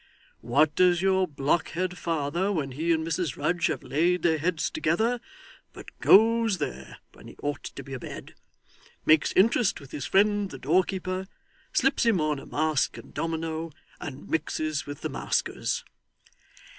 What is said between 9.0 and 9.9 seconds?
makes interest